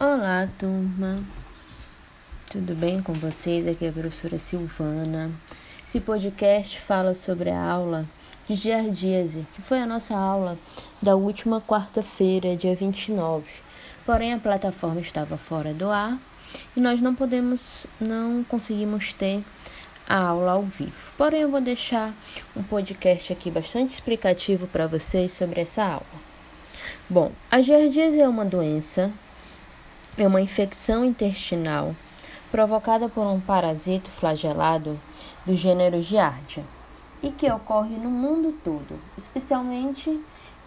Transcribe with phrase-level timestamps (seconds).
[0.00, 1.18] Olá, turma.
[2.52, 3.66] Tudo bem com vocês?
[3.66, 5.28] Aqui é a professora Silvana.
[5.84, 8.06] Esse podcast fala sobre a aula
[8.48, 10.56] de giardíase, que foi a nossa aula
[11.02, 13.44] da última quarta-feira, dia 29.
[14.06, 16.16] Porém, a plataforma estava fora do ar
[16.76, 19.42] e nós não podemos, não conseguimos ter
[20.08, 21.10] a aula ao vivo.
[21.16, 22.14] Porém, eu vou deixar
[22.56, 26.28] um podcast aqui bastante explicativo para vocês sobre essa aula.
[27.10, 29.12] Bom, a giardíase é uma doença
[30.18, 31.94] é uma infecção intestinal
[32.50, 34.98] provocada por um parasito flagelado
[35.46, 36.64] do gênero Giardia
[37.22, 40.20] e que ocorre no mundo todo, especialmente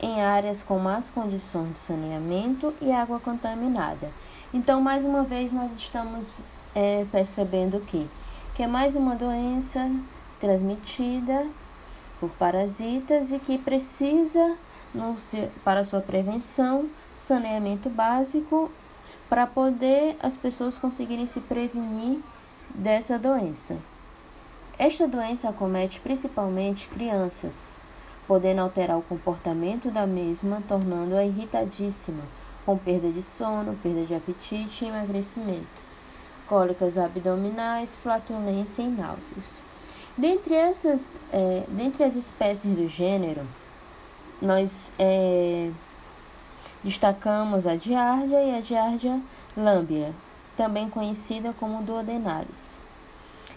[0.00, 4.10] em áreas com más condições de saneamento e água contaminada.
[4.52, 6.34] Então, mais uma vez, nós estamos
[6.74, 8.08] é, percebendo que,
[8.54, 9.90] que é mais uma doença
[10.38, 11.46] transmitida
[12.20, 14.56] por parasitas e que precisa,
[14.94, 15.14] no,
[15.64, 18.70] para sua prevenção, saneamento básico
[19.28, 22.20] para poder as pessoas conseguirem se prevenir
[22.74, 23.76] dessa doença.
[24.78, 27.74] Esta doença acomete principalmente crianças,
[28.26, 32.22] podendo alterar o comportamento da mesma, tornando-a irritadíssima,
[32.64, 35.82] com perda de sono, perda de apetite e emagrecimento,
[36.46, 39.64] cólicas abdominais, flatulência e náuseas.
[40.16, 43.42] Dentre, essas, é, dentre as espécies do gênero,
[44.40, 45.70] nós é,
[46.82, 49.20] Destacamos a Giardia e a Giardia
[49.56, 50.14] lambia,
[50.56, 52.80] também conhecida como duodenalis.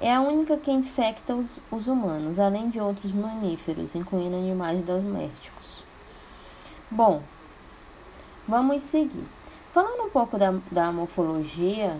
[0.00, 5.84] É a única que infecta os, os humanos, além de outros mamíferos, incluindo animais domésticos.
[6.90, 7.22] Bom,
[8.48, 9.24] vamos seguir.
[9.72, 11.96] Falando um pouco da, da morfologia,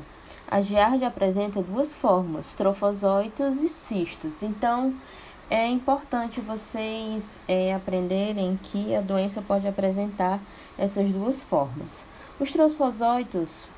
[0.50, 4.42] a giardia apresenta duas formas, trofosóitos e cistos.
[4.42, 4.94] Então,
[5.52, 10.40] é importante vocês é, aprenderem que a doença pode apresentar
[10.78, 12.06] essas duas formas.
[12.40, 13.68] Os trofosóitos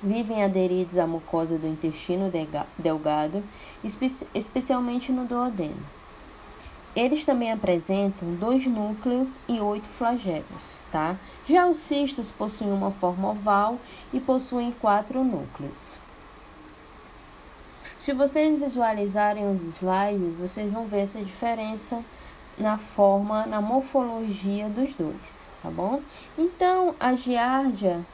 [0.00, 2.30] vivem aderidos à mucosa do intestino
[2.78, 3.42] delgado,
[3.82, 5.84] espe especialmente no duodeno.
[6.94, 11.16] Eles também apresentam dois núcleos e oito flagelos, tá?
[11.48, 13.76] Já os cistos possuem uma forma oval
[14.12, 15.98] e possuem quatro núcleos.
[18.02, 22.02] Se vocês visualizarem os slides, vocês vão ver essa diferença
[22.58, 26.00] na forma, na morfologia dos dois, tá bom?
[26.36, 28.04] Então, a giardia,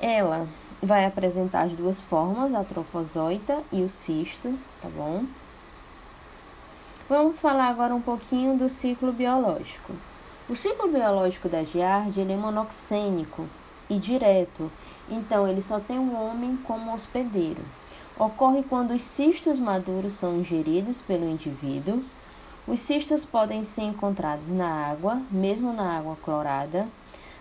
[0.00, 0.48] ela
[0.82, 5.24] vai apresentar as duas formas, a trofosóita e o cisto, tá bom?
[7.08, 9.92] Vamos falar agora um pouquinho do ciclo biológico.
[10.48, 13.46] O ciclo biológico da giardia ele é monoxênico
[13.88, 14.72] e direto,
[15.08, 17.62] então ele só tem um homem como hospedeiro.
[18.20, 22.04] Ocorre quando os cistos maduros são ingeridos pelo indivíduo.
[22.68, 26.86] Os cistos podem ser encontrados na água, mesmo na água clorada,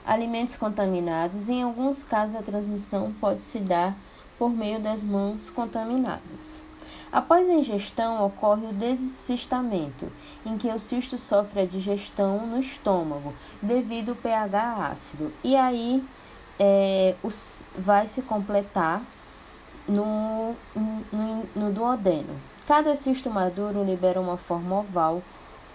[0.06, 3.94] alimentos contaminados e, em alguns casos, a transmissão pode se dar
[4.38, 6.63] por meio das mãos contaminadas.
[7.11, 10.09] Após a ingestão, ocorre o descistamento,
[10.46, 15.34] em que o cisto sofre a digestão no estômago devido ao pH ácido.
[15.44, 16.01] E aí
[16.57, 19.03] é, os, vai se completar
[19.89, 20.55] no,
[21.11, 22.39] no, no duodeno.
[22.67, 25.22] Cada cisto maduro libera uma forma oval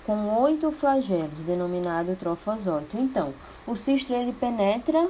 [0.06, 2.96] com oito flagelos, denominado trofosóito.
[2.96, 3.34] Então,
[3.66, 5.08] o cisto ele penetra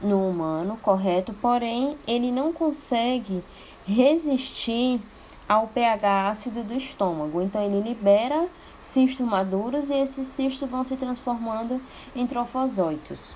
[0.00, 3.42] no humano, correto, porém ele não consegue
[3.86, 5.00] resistir
[5.48, 7.40] ao pH ácido do estômago.
[7.40, 8.48] Então ele libera
[8.82, 11.80] cistos maduros e esses cistos vão se transformando
[12.14, 13.34] em trofosóitos.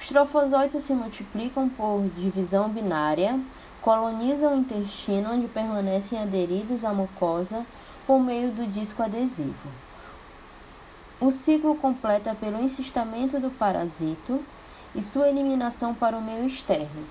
[0.00, 3.38] Os trofosóitos se multiplicam por divisão binária,
[3.82, 7.66] colonizam o intestino, onde permanecem aderidos à mucosa
[8.06, 9.68] por meio do disco adesivo.
[11.20, 14.42] O ciclo completa pelo encistamento do parasito
[14.94, 17.06] e sua eliminação para o meio externo.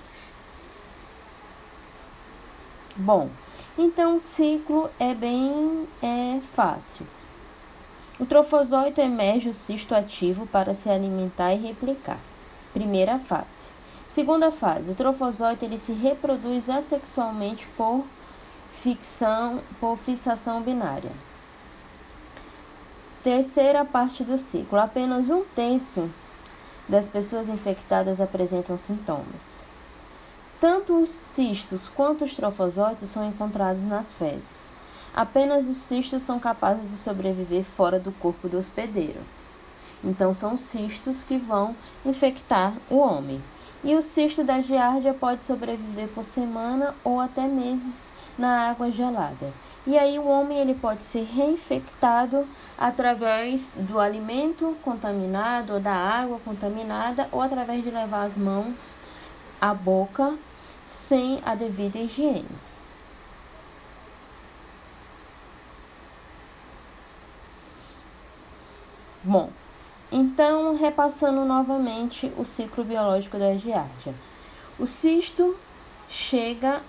[2.96, 3.30] Bom,
[3.78, 7.06] então o ciclo é bem é, fácil.
[8.18, 12.18] O trofosóito emerge o cisto ativo para se alimentar e replicar.
[12.72, 13.70] Primeira fase.
[14.06, 18.04] Segunda fase, o trofosóito ele se reproduz assexualmente por
[18.72, 21.12] ficção, por fixação binária.
[23.22, 26.10] Terceira parte do ciclo, apenas um terço
[26.88, 29.66] das pessoas infectadas apresentam sintomas.
[30.60, 34.74] Tanto os cistos quanto os trofosóitos são encontrados nas fezes.
[35.14, 39.20] Apenas os cistos são capazes de sobreviver fora do corpo do hospedeiro.
[40.02, 43.42] Então, são cistos que vão infectar o homem.
[43.84, 48.08] E o cisto da giardia pode sobreviver por semana ou até meses
[48.38, 49.52] na água gelada.
[49.86, 56.38] E aí o homem ele pode ser reinfectado através do alimento contaminado ou da água
[56.44, 58.96] contaminada ou através de levar as mãos
[59.60, 60.36] a boca
[60.86, 62.44] sem a devida higiene.
[69.22, 69.50] Bom,
[70.10, 74.14] então repassando novamente o ciclo biológico da giardia.
[74.78, 75.56] O cisto
[76.08, 76.82] chega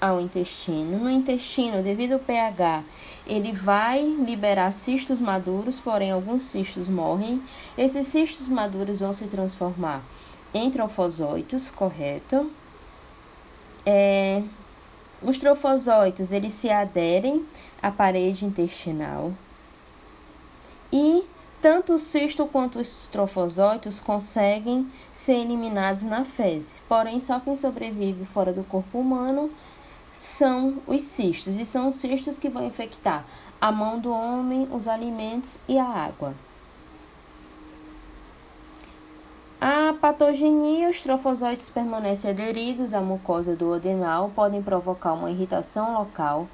[0.00, 0.98] ao intestino.
[0.98, 2.84] No intestino, devido ao pH,
[3.26, 7.42] ele vai liberar cistos maduros, porém alguns cistos morrem.
[7.76, 10.02] Esses cistos maduros vão se transformar
[10.54, 12.50] em trofosóitos, correto?
[13.84, 14.42] É,
[15.22, 17.44] os trofosóitos, eles se aderem
[17.82, 19.32] à parede intestinal
[21.60, 26.80] tanto o cisto quanto os trofosóitos conseguem ser eliminados na fezes.
[26.88, 29.50] Porém, só quem sobrevive fora do corpo humano
[30.12, 33.24] são os cistos, e são os cistos que vão infectar
[33.60, 36.34] a mão do homem, os alimentos e a água.
[39.60, 46.46] A patogenia, os trofosóides permanecem aderidos à mucosa do adenal, podem provocar uma irritação local.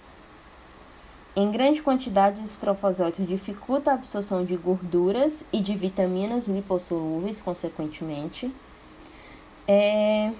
[1.36, 8.54] Em grande quantidade, os trofosóitos dificultam a absorção de gorduras e de vitaminas lipossolúveis, consequentemente.
[9.66, 10.32] É...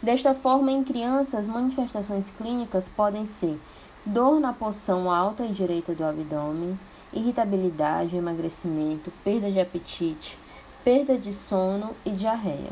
[0.00, 3.58] Desta forma, em crianças, manifestações clínicas podem ser
[4.06, 6.78] dor na porção alta e direita do abdômen,
[7.12, 10.38] irritabilidade, emagrecimento, perda de apetite,
[10.84, 12.70] perda de sono e diarreia.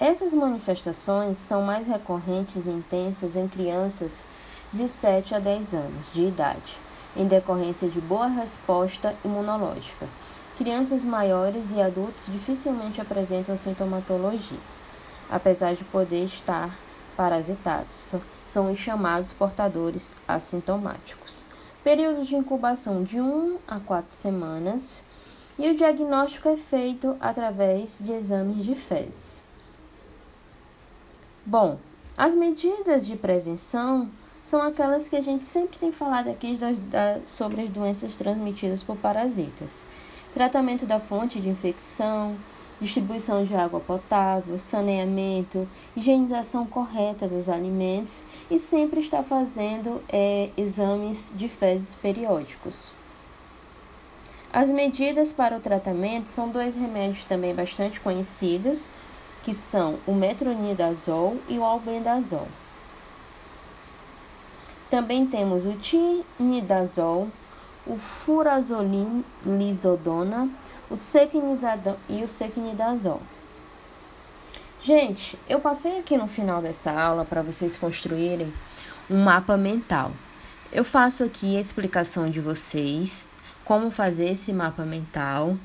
[0.00, 4.24] Essas manifestações são mais recorrentes e intensas em crianças
[4.72, 6.76] de 7 a 10 anos de idade,
[7.16, 10.06] em decorrência de boa resposta imunológica
[10.56, 14.58] Crianças maiores e adultos dificilmente apresentam sintomatologia,
[15.28, 16.78] apesar de poder estar
[17.16, 18.14] parasitados.
[18.46, 21.42] São os chamados portadores assintomáticos.
[21.82, 25.02] Período de incubação de 1 a 4 semanas
[25.58, 29.43] e o diagnóstico é feito através de exames de fezes.
[31.46, 31.78] Bom,
[32.16, 34.10] as medidas de prevenção
[34.42, 38.82] são aquelas que a gente sempre tem falado aqui das, da, sobre as doenças transmitidas
[38.82, 39.84] por parasitas
[40.34, 42.36] tratamento da fonte de infecção,
[42.80, 51.32] distribuição de água potável, saneamento, higienização correta dos alimentos e sempre estar fazendo é, exames
[51.36, 52.90] de fezes periódicos.
[54.52, 58.92] As medidas para o tratamento são dois remédios também bastante conhecidos,
[59.44, 62.46] que são o metronidazol e o albendazol.
[64.88, 67.28] Também temos o tinidazol,
[67.86, 70.48] o furazolizodona,
[70.88, 73.20] o sequinizadão e o sequinidazol.
[74.80, 78.52] Gente, eu passei aqui no final dessa aula para vocês construírem
[79.10, 80.12] um mapa mental.
[80.72, 83.28] Eu faço aqui a explicação de vocês
[83.64, 85.56] como fazer esse mapa mental.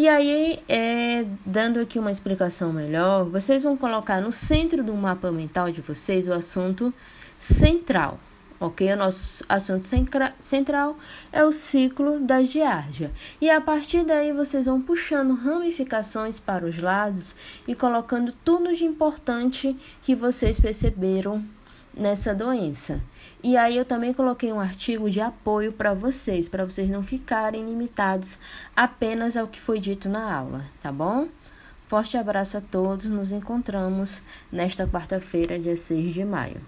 [0.00, 5.30] E aí, é, dando aqui uma explicação melhor, vocês vão colocar no centro do mapa
[5.30, 6.90] mental de vocês o assunto
[7.38, 8.18] central
[8.58, 8.92] ok?
[8.92, 9.84] O nosso assunto
[10.38, 10.96] central
[11.30, 13.10] é o ciclo da giardia.
[13.40, 17.36] E a partir daí vocês vão puxando ramificações para os lados
[17.66, 21.44] e colocando tudo de importante que vocês perceberam
[21.94, 23.00] nessa doença.
[23.42, 27.64] E aí eu também coloquei um artigo de apoio para vocês, para vocês não ficarem
[27.64, 28.38] limitados
[28.74, 31.28] apenas ao que foi dito na aula, tá bom?
[31.88, 36.60] Forte abraço a todos, nos encontramos nesta quarta-feira, dia 6 de maio.